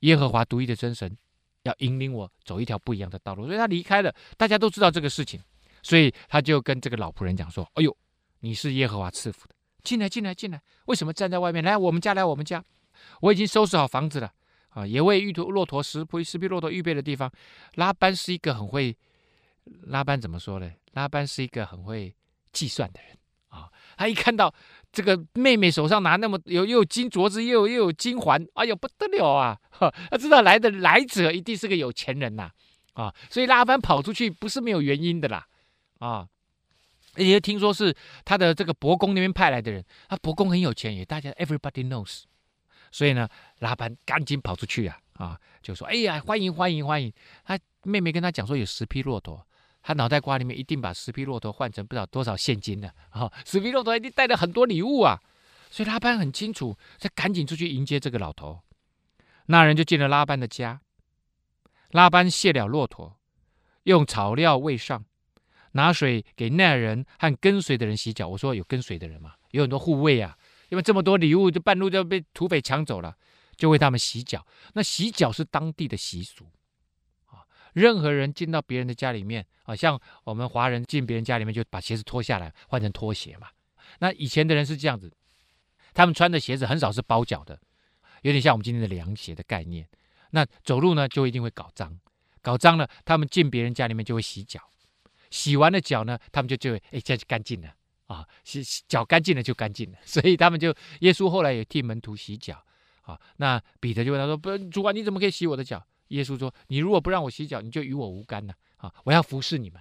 [0.00, 1.16] 耶和华独一的真神
[1.62, 4.12] 要引领我走一条不一样的道路，所以他离开了。
[4.38, 5.38] 大家都知道这个事情，
[5.82, 7.94] 所以他就跟这个老仆人讲说：“哎呦，
[8.40, 9.54] 你是耶和华赐福的，
[9.84, 10.60] 进来，进来，进来！
[10.86, 11.62] 为什么站在外面？
[11.62, 12.64] 来我们家，来我们家，
[13.20, 14.32] 我已经收拾好房子了。”
[14.70, 17.30] 啊，也为玉兔骆驼十匹十匹骆驼预备的地方。
[17.74, 18.96] 拉班是一个很会，
[19.82, 20.70] 拉班怎么说呢？
[20.92, 22.14] 拉班是一个很会
[22.52, 23.16] 计算的人
[23.48, 23.68] 啊。
[23.96, 24.52] 他一看到
[24.92, 29.58] 这个妹妹手上拿那么有又有金镯子，又有又有金环，哎呦不得了啊！
[30.10, 32.50] 他知道来的来者一定是个有钱人呐，
[32.94, 35.46] 啊，所以拉班跑出去不是没有原因的啦，
[35.98, 36.26] 啊，
[37.16, 42.22] 也听说是他的这个伯公那边派来的人，他伯公很有钱，也大家 everybody knows。
[42.90, 47.12] 所以呢，拉班赶紧跑出去啊啊，就说：“哎呀，欢迎欢迎欢迎！”
[47.44, 49.46] 他妹妹跟他讲说有十匹骆驼，
[49.82, 53.32] 他脑袋瓜里面一定把十匹骆驼换成不知道多少现金了啊！
[53.44, 55.20] 十匹骆驼一定带了很多礼物啊！
[55.70, 58.60] 所以拉班很清楚，他赶紧出去迎接这个老头。
[59.46, 60.80] 那人就进了拉班的家，
[61.90, 63.18] 拉班卸了骆驼，
[63.84, 65.04] 用草料喂上，
[65.72, 68.26] 拿水给那人和跟随的人洗脚。
[68.28, 70.36] 我说有跟随的人嘛，有很多护卫啊，
[70.70, 73.14] 因为这么多礼物，就半路就被土匪抢走了，
[73.56, 74.44] 就为他们洗脚。
[74.72, 76.46] 那洗脚是当地的习俗
[77.26, 83.48] 啊，任何人进到别人的家里面啊，像我们华人进别人家里面，就把鞋子脱下来换成拖鞋嘛。
[83.98, 85.12] 那以前的人是这样子。
[85.92, 87.60] 他们穿的鞋子很少是包脚的，
[88.22, 89.88] 有点像我们今天的凉鞋的概念。
[90.30, 91.98] 那走路呢，就一定会搞脏，
[92.40, 94.60] 搞脏了，他们进别人家里面就会洗脚，
[95.30, 97.74] 洗完了脚呢，他们就就会哎，这样就干净了
[98.10, 99.98] 啊，洗洗脚干净了就干净了。
[100.04, 102.60] 所以他们就耶稣后来也替门徒洗脚
[103.02, 103.16] 啊。
[103.36, 108.92] 那彼得就问他说：“不，主啊，你怎么可以洗我的脚？”耶稣说：“你如果不让我洗脚，你就与我无干了啊！
[109.04, 109.80] 我要服侍你们。”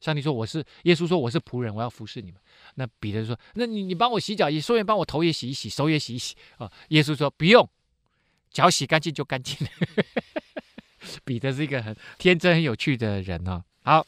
[0.00, 2.40] 上帝说：“我是耶稣说我是仆人，我要服侍你们。”
[2.76, 7.68] 那彼得说：“那你你帮我洗脚，也顺便帮我头也洗一洗，手也洗一洗啊。”耶稣说：“不用，
[8.50, 9.72] 脚洗干净就干净了。
[11.24, 13.64] ”彼得是一个很天真、很有趣的人哦。
[13.82, 14.06] 好，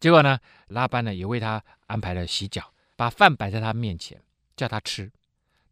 [0.00, 4.20] 结果呢，拉班呢也为他安排了洗脚，把饭摆在他面前，
[4.56, 5.10] 叫他吃，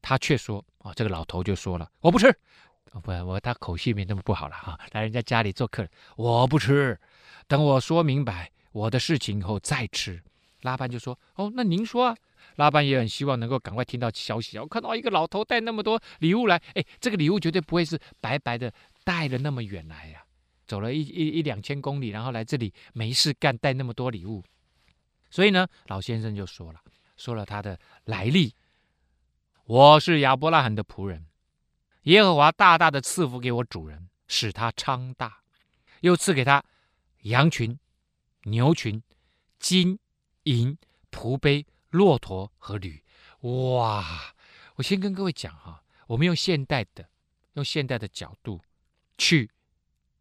[0.01, 2.29] 他却说：“啊，这个老头就说了，我不吃。
[2.93, 6.99] 哦、不，我他口气没那么不好了哈、来人家家里做客，我不吃，
[7.47, 10.23] 等我说明白。”我的事情以后再吃，
[10.63, 12.17] 拉班就说：“哦，那您说啊。”
[12.57, 14.63] 拉班也很希望能够赶快听到消息啊。
[14.63, 18.73] 我看到一个老头带那么多礼物来，哎，这个礼物绝对不会是白白的
[19.05, 20.25] 带了那么远来呀、
[20.67, 24.43] 走了一一一两千公里，然后来这里没事干，带那么多礼物。
[25.33, 26.81] 所以呢，老先生就说了，
[27.17, 28.55] 说了他的来历：
[29.65, 31.27] 我是亚伯拉罕的仆人，
[32.03, 35.43] 耶和华大大的赐福给我主人，使他昌大，
[36.03, 36.63] 又赐给他
[37.23, 37.79] 羊群。
[38.45, 39.01] 牛群、
[39.61, 40.01] 金
[40.43, 40.77] 银、
[41.13, 43.01] 仆婢、骆驼和驴，
[43.43, 44.35] 哇！
[44.75, 47.09] 我先跟各位讲哈，我们用现代的、
[47.53, 48.61] 用现代的角度
[49.17, 49.49] 去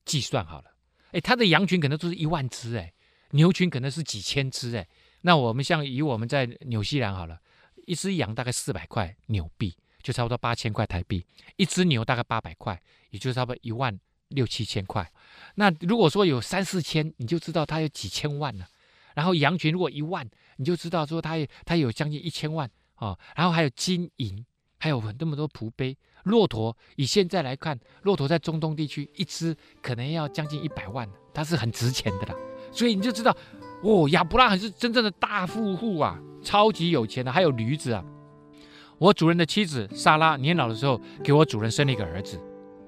[0.05, 0.71] 计算好了。
[1.13, 2.93] 哎，他的羊群可能都是一万只，哎，
[3.31, 4.87] 牛群可能是几千只，哎。
[5.21, 7.39] 那我们像以我们在纽西兰好了，
[7.85, 11.21] 一只羊大概四百块纽币，就差不多八千块台币；
[11.57, 13.99] 一只牛大概八百块，也就差不多一万。
[14.33, 15.11] 六七千块，
[15.55, 18.65] 那如果说有三四千，你就知道它有几千万了。
[19.13, 23.19] 然后羊群如果一万，你就知道说它它有将近一千万啊、哦。
[23.35, 24.45] 然后还有金银，
[24.77, 26.73] 还有那么多蒲杯、骆驼。
[26.95, 32.35] 以现在来看，骆驼在中东地区一只可能要将近一百万，它是很值钱的啦。
[32.71, 33.35] 所以你就知道，
[33.83, 37.31] 哦，亚伯拉罕是真正的大富户啊，超级有钱的。
[37.31, 38.03] 还有驴子啊，
[38.97, 42.39] 我主人的妻子萨拉年老的时候，给我主人生了一个儿子。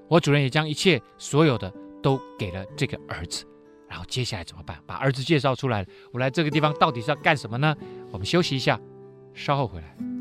[0.08, 3.44] 我主人也将一切所有的都给了这个儿子，
[3.88, 4.78] 然后接下来怎么办？
[4.86, 7.74] 把儿子介绍出来，我来这个地方到底是要干什么呢？
[8.12, 8.78] 我们休息一下，
[9.32, 10.13] 稍后回来。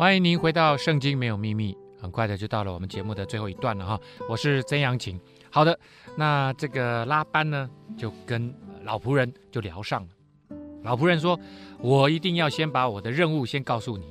[0.00, 4.00] 欢迎您回到《圣经没有秘密》，很快的就到了我们节目的最后一段了哈。
[4.30, 5.20] 我是曾阳晴。
[5.50, 5.78] 好的，
[6.16, 8.50] 那这个拉班呢，就跟
[8.82, 10.08] 老仆人就聊上了。
[10.82, 11.38] 老仆人说
[11.80, 14.06] ：“我一定要先把我的任务先告诉你，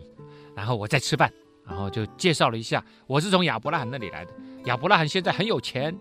[0.55, 1.33] 然后我再吃饭。”
[1.65, 4.31] 然后就介绍了一下，我是从亚伯拉罕那里来的。
[4.65, 5.97] 亚伯拉罕现在很有钱，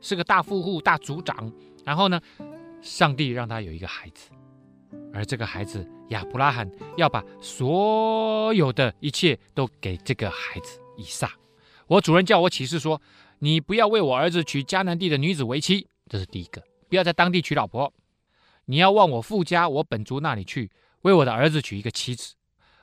[0.00, 1.52] 是个大富户、大族长。
[1.84, 2.20] 然后呢，
[2.80, 4.30] 上帝让他有一个孩子。
[5.12, 11.30] 而这个孩子亚伯拉罕要把所有的一切都给这个孩子以撒。
[11.86, 13.00] 我主人叫我起誓说
[13.40, 17.92] ：“你不要为我儿子娶迦南地的女子为妻，这是第一个，不要在当地娶老婆。
[18.66, 20.70] 你要往我父家我本族那里去，
[21.02, 22.34] 为我的儿子娶一个妻子。”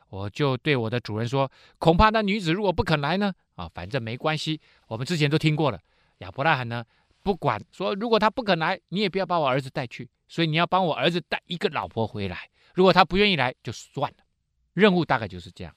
[0.10, 3.34] 我就对我的主人说：“恐怕那女子如果不肯来呢？
[3.56, 5.80] 啊，反正没关系，我们之前都听过了。
[6.20, 6.86] 亚伯拉罕呢，
[7.24, 14.18] 不管说如果他不肯来，你也不要把我儿子带去。”所以你要帮我儿子带一个老婆回来，如果他不愿意来就算了。
[14.74, 15.72] 任务大概就是这样。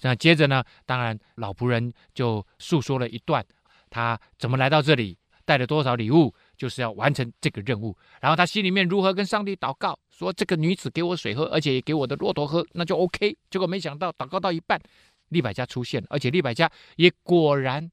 [0.00, 3.44] 那接着呢，当然老仆人就诉说了一段
[3.90, 7.94] 他怎么来到这里，带了多少礼物，就是要完成这个任务。
[8.22, 13.36] 然后他心里面如何跟上帝祷告，说这个女子给我水喝，而且也给我的骆驼喝，那就 OK。
[13.50, 14.80] 结果没想到祷告到一半，
[15.28, 17.92] 利百加出现了，而且利百加也果然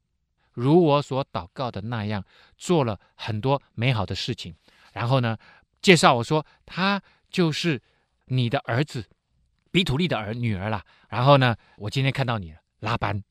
[0.54, 2.24] 如我所祷告的那样，
[2.58, 4.56] 做了很多美好的事情。
[4.94, 5.38] 然后呢，
[5.88, 7.82] 介绍我说他就是
[8.26, 9.06] 你的儿子。
[9.72, 13.24] 比土利的儿女儿啦，然后呢，我今天看到你了，拉班。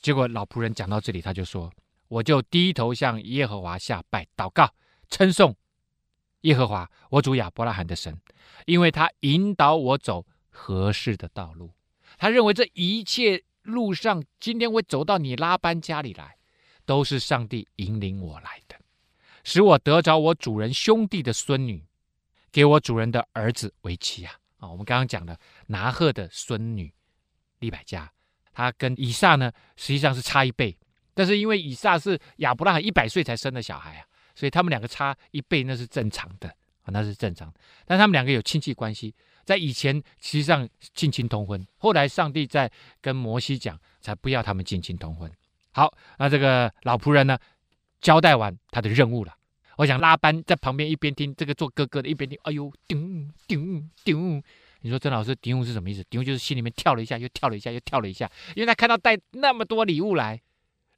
[0.00, 1.70] 结果老仆人讲到这里，他就说
[2.08, 4.72] ：“我就低头向耶和华下拜，祷告，
[5.10, 5.54] 称颂
[6.40, 8.18] 耶和华我主亚伯拉罕的神，
[8.64, 11.74] 因为他引导我走合适的道路。
[12.16, 16.38] 他认为这一切路上，今天会走到你拉班家里来，
[16.86, 18.76] 都是上帝引领我来的，
[19.44, 21.84] 使我得着我主人兄弟的孙女，
[22.50, 26.92] 给我主人的儿子为妻啊。”啊我们刚刚讲的拿鹤的孙女
[27.58, 28.10] 利百加，
[28.52, 30.76] 她跟以撒呢实际上是差一辈，
[31.12, 36.48] 但是因为以撒是亚伯拉罕一百岁才生的小孩啊，所以他们两个差一辈那是正常的
[36.82, 37.60] 啊，那是正常的。
[37.84, 42.70] 但他们两个有亲戚关系，在以前实际上近亲通婚，后来上帝在
[43.02, 45.30] 跟摩西讲，才不要他们近亲通婚。
[45.72, 47.36] 好，那这个老仆人呢
[48.04, 49.34] 交代完他的任务了。
[49.78, 54.42] 我想拉班在旁边一边听这个做哥哥的，一边听，哎呦，顶顶顶！
[54.82, 56.04] 你说曾老师，叮是什么意思？
[56.10, 60.40] 叮就是心里面跳了一下，又跳了一下，又跳了一下，因为他看到带那么多礼物来，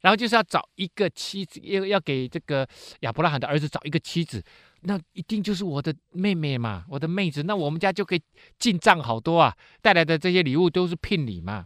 [0.01, 2.67] 然后就是要找一个妻子，要要给这个
[2.99, 4.43] 亚伯拉罕的儿子找一个妻子，
[4.81, 8.21] 那一定就是我的妹妹嘛，我的妹子，那我们家就可以
[8.59, 9.55] 进账好多啊！
[9.81, 11.65] 带来的这些礼物都是聘礼嘛。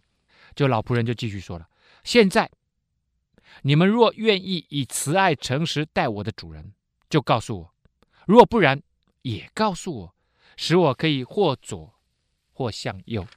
[0.55, 1.67] 就老仆人就继续说了：
[2.03, 2.49] 现在
[3.61, 6.73] 你们若愿意以慈爱诚实待我的主人。
[7.09, 7.73] 就告诉我，
[8.25, 8.81] 如果不然，
[9.23, 10.15] 也告诉我，
[10.55, 11.93] 使我可以或左
[12.53, 13.27] 或向右，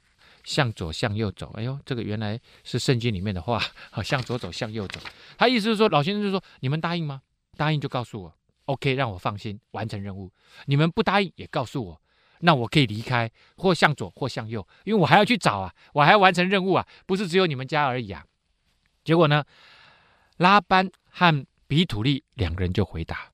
[0.45, 1.51] 向左向右走。
[1.55, 5.01] 哎呦，这个原来是圣经里面的话，好，向左走，向右走。
[5.37, 7.21] 他意思是说，老先生就说，你们答应吗？
[7.57, 10.31] 答应就告诉我，OK，让我放心完成任务。
[10.67, 12.01] 你们不答应也告诉我，
[12.39, 18.25] 那我可以离开，或向左或向右，因为我还要去找啊，我还要完成任务啊，不是只有你们家而已啊。
[19.03, 19.43] 结果呢，
[20.37, 23.31] 拉班和比土利两个人就回答。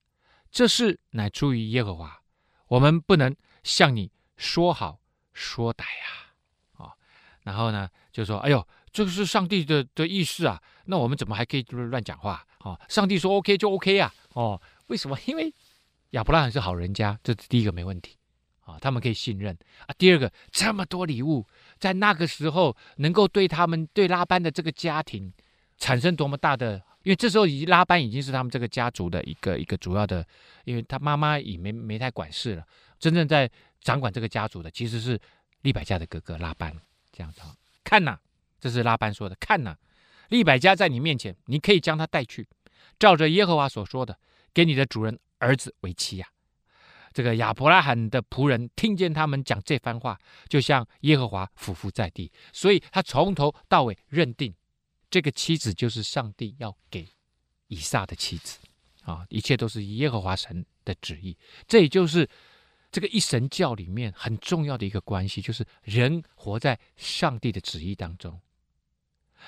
[0.51, 2.21] 这事乃出于耶和华，
[2.67, 3.33] 我们不能
[3.63, 4.99] 向你说好
[5.33, 6.33] 说歹呀，
[6.73, 6.91] 啊、哦，
[7.43, 12.45] 然后呢就说，哎呦，这个是上帝的的意思啊，那我们怎么还可以就是乱讲话？
[12.59, 15.17] 哦，上帝说 OK 就 OK 啊，哦，为什么？
[15.25, 15.53] 因为
[16.09, 18.17] 亚伯拉罕是好人家，这是第一个没问题
[18.65, 19.95] 啊、他们可以信任啊。
[19.97, 21.47] 第二个，这么多礼物，
[21.79, 25.33] 在那个时候能够对他们对拉班的这个家庭
[25.77, 26.83] 产生多么大的。
[27.03, 30.25] 因为这时候已经拉班已经是他们这个家族的一个一个主要的，
[30.65, 32.65] 因为他妈妈也没没太管事了，
[32.99, 35.19] 真正在掌管这个家族的其实是
[35.61, 36.71] 利百加的哥哥拉班。
[37.11, 37.41] 这样子，
[37.83, 38.17] 看呐，
[38.59, 39.75] 这是拉班说的，看呐，
[40.29, 42.47] 利百加在你面前，你可以将他带去，
[42.97, 44.17] 照着耶和华所说的，
[44.53, 46.27] 给你的主人儿子为妻呀。
[47.11, 54.53] 这个亚伯拉罕的仆人听见他们讲这番话，就像耶和华俯伏在地，所以他从头到尾认定。
[55.11, 57.05] 这个妻子就是上帝要给
[57.67, 58.57] 以撒的妻子
[59.03, 59.25] 啊！
[59.29, 61.37] 一切都是耶和华神的旨意。
[61.67, 62.27] 这也就是
[62.89, 68.39] 这个一神教里面很重要的一个关系，就是人活在上帝的旨意当中。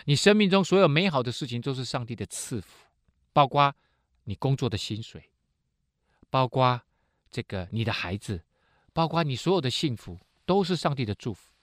[0.03, 2.85] 你生命中所有美好的事情都是上帝的赐福，
[3.31, 3.73] 包括
[4.25, 5.31] 你工作的薪水，
[6.29, 6.81] 包括
[7.31, 8.43] 这个你的孩子，
[8.91, 11.53] 包括你所有的幸福，都是上帝的祝福。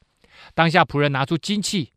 [0.55, 1.93] 当下仆人拿出金器、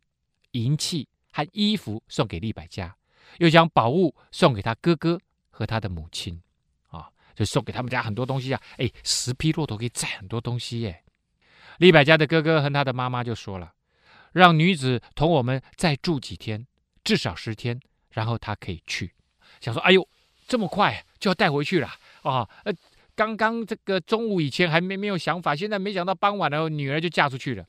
[0.51, 1.07] 银器。
[1.33, 2.95] 和衣服送给利百加，
[3.39, 5.19] 又将宝物送给他哥哥
[5.49, 6.39] 和他的母亲，
[6.89, 8.61] 啊，就送给他们家很多东西啊！
[8.77, 11.03] 哎，十匹骆驼可以载很多东西耶。
[11.79, 13.73] 利百加的哥哥和他的妈妈就说了，
[14.31, 16.67] 让女子同我们再住几天，
[17.03, 17.79] 至少十天，
[18.11, 19.11] 然后他可以去。
[19.59, 20.07] 想说，哎呦，
[20.47, 21.89] 这么快就要带回去了
[22.21, 22.47] 啊？
[22.63, 22.71] 呃，
[23.15, 27.65] 刚刚这个中午以前还没没有想法，现在没想到傍晚了，女儿就嫁出去了。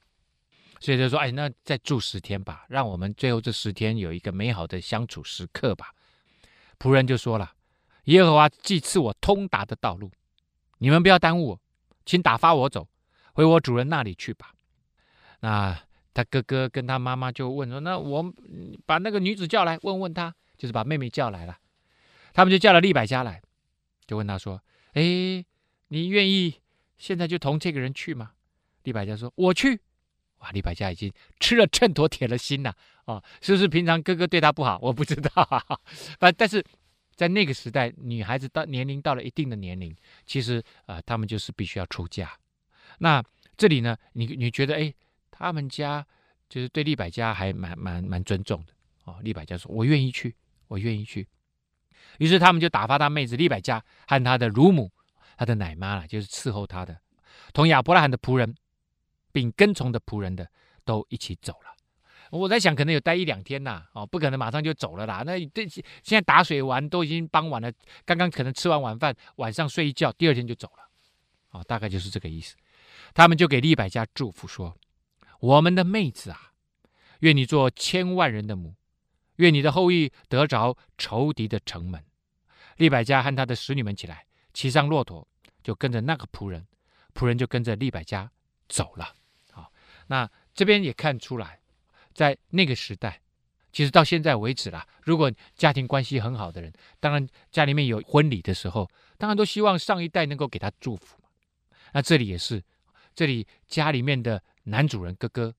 [0.80, 5.94] 所以就说：“哎，那再住十天吧，让我们最后这十天有一个美好的相处时刻吧。”
[6.78, 7.54] 仆人就说了
[8.04, 10.10] ：“耶和华既赐我通达的道路，
[10.78, 11.60] 你们不要耽误我，
[12.04, 12.86] 请打发我走，
[13.32, 14.52] 回我主人那里去吧。”
[15.40, 15.78] 那
[16.12, 18.34] 他哥哥跟他妈妈就问说：“那我
[18.84, 21.58] 把那个女子叫来，问问她，就是把妹妹叫来了。
[22.32, 23.40] 他们就叫了利百加来，
[24.06, 24.60] 就问他说
[24.92, 25.02] ：‘哎，
[25.88, 26.60] 你愿意
[26.98, 28.32] 现在就同这个人去吗？’
[28.82, 29.80] 利百加说：‘我去。’
[30.45, 32.76] 哇，利百加已经吃了秤砣铁了心了
[33.07, 33.22] 啊！
[33.40, 34.78] 是不是平常哥哥对他不好？
[34.82, 35.80] 我不知道，
[36.20, 36.62] 反但是
[37.16, 42.30] 在那个时代，女孩子到年龄到了一定的年龄，其实啊、呃，他们就是必须要出嫁。
[42.99, 43.24] 那
[43.57, 44.92] 这里呢，你你觉得，哎，
[45.30, 46.07] 他们家
[46.51, 48.72] 就是对利百加还蛮蛮蛮尊重的
[49.05, 49.16] 哦。
[49.22, 50.36] 利百加说：“我愿意去，
[50.68, 51.26] 我愿意去。”
[52.18, 54.92] 于是他们就打发他妹子利百加和他的乳母、
[55.38, 57.01] 他的奶妈了，就是伺候他的，
[57.55, 58.55] 同亚伯拉罕的仆人，
[59.35, 60.49] 并跟从的仆人的，
[60.85, 61.74] 都一起走了。
[62.30, 65.24] 我在想，可能有待一两天呐，哦，不可能马上就走了啦。
[65.26, 67.70] 那这现在打水完都已经傍晚了，
[68.05, 72.55] 刚刚可能吃完晚饭，晚上睡一觉，第二天就走了，啊，大概就是这个意思。
[73.12, 74.76] 他们就给利百加祝福说
[75.41, 76.53] ：“我们的妹子啊，
[77.20, 78.74] 愿你做千万人的母，
[79.37, 82.03] 愿你的后裔得着仇敌的城门。”
[82.78, 85.28] 利百加和他的使女们起来，骑上骆驼，
[85.62, 86.66] 就跟着那个仆人，
[87.14, 88.30] 仆人就跟着利百加
[88.68, 89.14] 走了。
[90.09, 91.61] 那这边也看出来。
[92.12, 93.20] 在那个时代，
[93.72, 98.88] 其实到现在为止啦，如果家庭关系很好的人，当然家里面有婚礼的时候，
[99.18, 101.28] 当然都希望上一代能够给他祝福嘛。
[101.92, 102.62] 那这里也是，
[103.14, 105.52] 这里家里面的男主人哥哥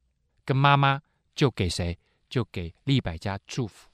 [0.46, 1.02] 跟妈妈
[1.36, 1.98] 就给谁？
[2.30, 3.90] 就给利百加祝福。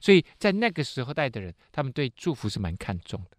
[0.00, 3.36] 所以在那个时候代的人，他们对祝福是蛮看重的。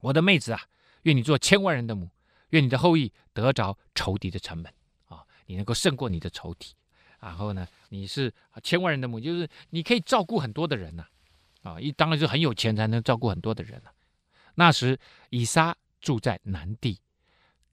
[0.00, 0.60] 我的妹子啊，
[1.02, 2.10] 愿你做千万人的母，
[2.50, 4.72] 愿你的后裔得着仇敌的城门，
[5.46, 6.74] 你能够胜过你的仇敌。
[7.20, 8.30] 然后呢，你是
[8.62, 11.06] 千万人的母，就是你可以照顾很多的人呐，
[11.62, 13.90] 啊，一当然是很有钱才能照顾很多的人了。
[14.56, 14.98] 那时
[15.30, 17.00] 以撒住在南地，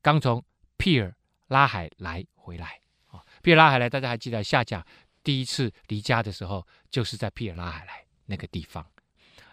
[0.01, 0.41] 刚从
[0.77, 1.13] 皮尔
[1.47, 4.85] 拉海来回来啊，皮尔拉海来，大家还记得夏甲
[5.21, 8.85] 第一次离家的时候，就是在皮尔拉海来那个地方。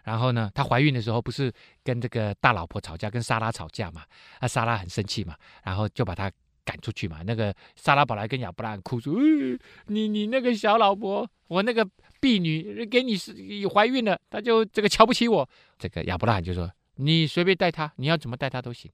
[0.05, 1.53] 然后呢，她怀孕的时候不是
[1.83, 4.05] 跟这个大老婆吵架，跟莎拉吵架嘛，
[4.41, 6.31] 那莎拉很生气嘛，然后就把她。
[6.69, 7.23] 赶出去嘛？
[7.25, 11.89] 那个撒拉宝来跟亚伯拉罕哭说：“呃、你你那个小老婆，我那个
[12.21, 13.35] 婢女给你是
[13.73, 15.49] 怀孕了，他就这个瞧不起我。”
[15.79, 18.91] 这个亚伯拉罕就说：“你随便带他，你要怎么带他都行。”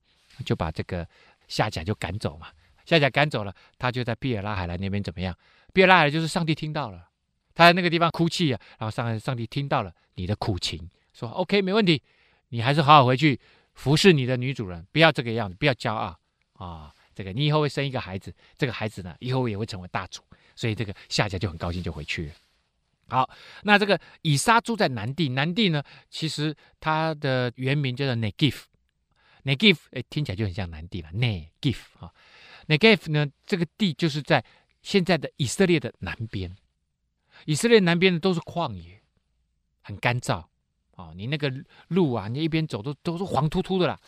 [0.46, 1.04] 就把这个
[1.48, 2.46] 夏甲就赶走嘛。
[2.84, 5.36] 夏甲赶走了，他就在毗尔拉海莱那边怎么样？
[5.72, 7.08] 毗尔拉海就是上帝听到了，
[7.54, 12.00] 他在那个地方哭泣啊，然后上上帝听到了你的苦情，说：“OK，没问题，
[12.50, 13.40] 你还是好好回去
[13.74, 16.16] 服侍你的女主人，不要这个样子，不要骄傲
[16.52, 20.22] 啊。”这个你以后会生一个孩子，这个孩子呢，以后也会成为大主，
[20.56, 22.34] 所以这个夏家就很高兴，就回去了。
[23.08, 23.28] 好，
[23.62, 32.10] 那这个以撒住在南地，南地呢，其实它的原名叫做 Negev，Negev，哎，听起来就很像南地了，Negev 啊
[32.66, 34.42] ，Negev 呢，这个地就是在
[34.80, 36.56] 现在的以色列的南边，
[37.44, 39.02] 以色列南边呢都是旷野，
[39.82, 40.44] 很干燥
[40.96, 41.52] 啊，你那个
[41.88, 44.00] 路啊，你一边走都都是黄秃秃的啦。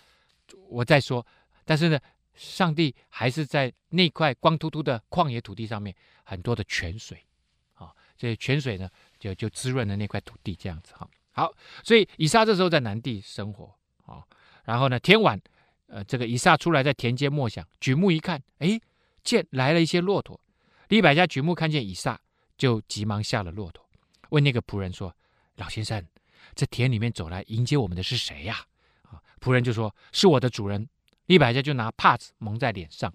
[0.68, 1.24] 我再说，
[1.64, 2.00] 但是呢。
[2.36, 7.26] 上帝还是在那块光秃秃的旷野土地上面，很多的泉水，
[7.74, 11.08] 啊，这些泉水呢，就就滋润了那块土地，这样子哈。
[11.32, 13.74] 好，所以以撒这时候在南地生活，
[14.04, 14.22] 啊，
[14.64, 15.40] 然后呢，天晚，
[15.86, 18.80] 呃，这个以撒出来在田间默想，举目一看，哎，
[19.22, 20.40] 见来了一些骆驼，
[20.88, 22.20] 利百加举目看见以撒，
[22.56, 23.86] 就急忙下了骆驼，
[24.30, 25.14] 问那个仆人说
[25.56, 26.06] ：“老先生，
[26.54, 28.64] 这田里面走来迎接我们的是谁呀？”
[29.04, 30.88] 啊，仆人就说：“是我的主人。”
[31.26, 33.12] 利百家就拿帕子蒙在脸上，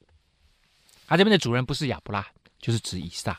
[1.08, 2.26] 他、啊、这边的主人不是亚伯拉，
[2.60, 3.38] 就是指以撒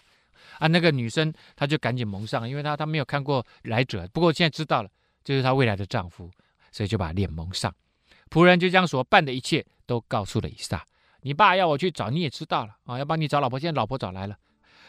[0.58, 0.66] 啊。
[0.66, 4.90] 那个女生她就赶紧蒙上，因为她她没有看过来者，不过现在知道了，
[5.24, 6.30] 就是她未来的丈夫，
[6.70, 7.74] 所以就把脸蒙上。
[8.30, 10.84] 仆人就将所办的一切都告诉了以撒。
[11.20, 14.36] 你爸要我去找，你也知道了啊，要帮你找老婆，现在老婆找来了。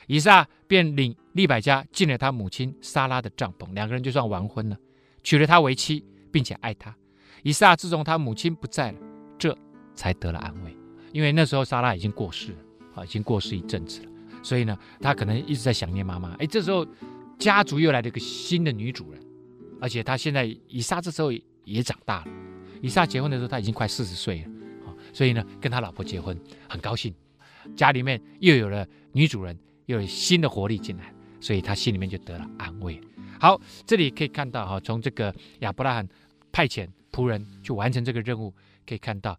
[0.07, 4.77] 以撒便领利百家进了他母亲撒拉的帐篷，两个人就算完婚了，
[5.23, 6.93] 娶了她为妻，并且爱她。
[7.43, 8.99] 以撒自从他母亲不在了，
[9.95, 10.75] 才得了安慰，
[11.11, 12.57] 因为那时候莎拉已经过世了，
[12.95, 14.09] 啊，已经过世一阵子了，
[14.41, 16.33] 所以呢，他可能一直在想念妈妈。
[16.35, 16.85] 哎，这时候
[17.37, 19.21] 家族又来了一个新的女主人，
[19.79, 21.31] 而且他现在以撒这时候
[21.63, 22.31] 也长大了。
[22.81, 24.51] 以撒结婚的时候他已经快四十岁了，
[24.85, 26.37] 啊，所以呢，跟他老婆结婚
[26.67, 27.13] 很高兴，
[27.75, 32.99] 家里面又有了女主人，又有新的活力进来，所以他心里面就得了安慰。
[33.39, 36.07] 好，这里可以看到哈，从这个亚伯拉罕
[36.51, 38.53] 派遣仆人去完成这个任务，
[38.87, 39.37] 可以看到。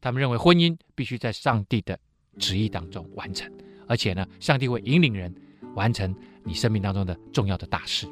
[0.00, 1.98] 他们认为婚姻必须在上帝的
[2.38, 3.52] 旨意当中完成，
[3.86, 5.34] 而且呢，上帝会引领人
[5.74, 8.06] 完成你生命当中的重要的大事。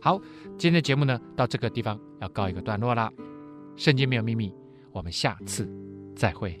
[0.00, 0.20] 好，
[0.58, 3.12] 今天的节目呢，到这个地方要告一个段落啦。
[3.76, 4.52] 圣经没有秘密，
[4.90, 5.68] 我们下次
[6.16, 6.60] 再会。